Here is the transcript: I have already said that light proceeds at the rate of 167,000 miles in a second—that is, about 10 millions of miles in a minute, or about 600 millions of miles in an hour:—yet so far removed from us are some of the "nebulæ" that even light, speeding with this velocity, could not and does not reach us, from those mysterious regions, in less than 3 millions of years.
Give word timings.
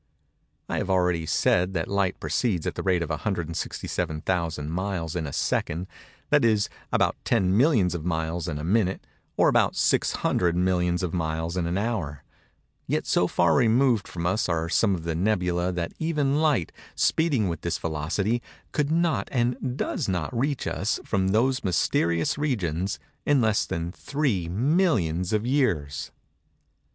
I 0.67 0.77
have 0.79 0.89
already 0.89 1.27
said 1.27 1.75
that 1.75 1.87
light 1.87 2.19
proceeds 2.19 2.65
at 2.65 2.73
the 2.73 2.81
rate 2.81 3.03
of 3.03 3.11
167,000 3.11 4.69
miles 4.71 5.15
in 5.15 5.27
a 5.27 5.31
second—that 5.31 6.43
is, 6.43 6.69
about 6.91 7.17
10 7.23 7.55
millions 7.55 7.93
of 7.93 8.03
miles 8.03 8.47
in 8.47 8.57
a 8.57 8.63
minute, 8.63 9.05
or 9.37 9.47
about 9.47 9.75
600 9.75 10.55
millions 10.55 11.03
of 11.03 11.13
miles 11.13 11.55
in 11.55 11.67
an 11.67 11.77
hour:—yet 11.77 13.05
so 13.05 13.27
far 13.27 13.53
removed 13.53 14.07
from 14.07 14.25
us 14.25 14.49
are 14.49 14.69
some 14.69 14.95
of 14.95 15.03
the 15.03 15.13
"nebulæ" 15.13 15.71
that 15.75 15.93
even 15.99 16.39
light, 16.41 16.71
speeding 16.95 17.47
with 17.47 17.61
this 17.61 17.77
velocity, 17.77 18.41
could 18.71 18.89
not 18.89 19.29
and 19.31 19.77
does 19.77 20.09
not 20.09 20.35
reach 20.35 20.65
us, 20.65 20.99
from 21.05 21.27
those 21.27 21.63
mysterious 21.63 22.39
regions, 22.39 22.97
in 23.23 23.39
less 23.39 23.67
than 23.67 23.91
3 23.91 24.49
millions 24.49 25.31
of 25.31 25.45
years. 25.45 26.09